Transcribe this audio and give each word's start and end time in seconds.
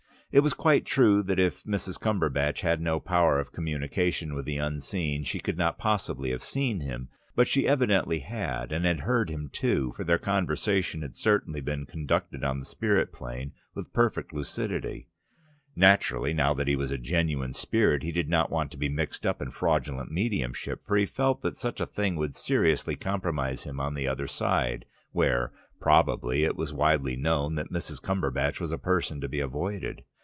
It 0.33 0.43
was 0.43 0.53
quite 0.53 0.85
true 0.85 1.23
that 1.23 1.41
if 1.41 1.61
Mrs. 1.65 1.99
Cumberbatch 1.99 2.61
had 2.61 2.79
no 2.79 3.01
power 3.01 3.37
of 3.37 3.51
communication 3.51 4.33
with 4.33 4.45
the 4.45 4.55
unseen 4.55 5.25
she 5.25 5.41
could 5.41 5.57
not 5.57 5.77
possibly 5.77 6.31
have 6.31 6.41
seen 6.41 6.79
him. 6.79 7.09
But 7.35 7.49
she 7.49 7.67
evidently 7.67 8.19
had, 8.19 8.71
and 8.71 8.85
had 8.85 9.01
heard 9.01 9.29
him 9.29 9.49
too, 9.51 9.91
for 9.91 10.05
their 10.05 10.17
conversation 10.17 11.01
had 11.01 11.17
certainly 11.17 11.59
been 11.59 11.85
conducted 11.85 12.45
on 12.45 12.59
the 12.59 12.65
spirit 12.65 13.11
plane, 13.11 13.51
with 13.75 13.91
perfect 13.91 14.31
lucidity. 14.31 15.09
Naturally, 15.75 16.33
now 16.33 16.53
that 16.53 16.69
he 16.69 16.77
was 16.77 16.91
a 16.91 16.97
genuine 16.97 17.53
spirit, 17.53 18.01
he 18.01 18.13
did 18.13 18.29
not 18.29 18.49
want 18.49 18.71
to 18.71 18.77
be 18.77 18.87
mixed 18.87 19.25
up 19.25 19.41
in 19.41 19.51
fraudulent 19.51 20.13
mediumship, 20.13 20.81
for 20.81 20.95
he 20.95 21.05
felt 21.05 21.41
that 21.41 21.57
such 21.57 21.81
a 21.81 21.85
thing 21.85 22.15
would 22.15 22.37
seriously 22.37 22.95
compromise 22.95 23.63
him 23.63 23.81
on 23.81 23.95
the 23.95 24.07
other 24.07 24.27
side, 24.27 24.85
where, 25.11 25.51
probably, 25.81 26.45
it 26.45 26.55
was 26.55 26.73
widely 26.73 27.17
known 27.17 27.55
that 27.55 27.69
Mrs. 27.69 28.01
Cumberbatch 28.01 28.61
was 28.61 28.71
a 28.71 28.77
person 28.77 29.19
to 29.19 29.27
be 29.27 29.41
avoided. 29.41 30.05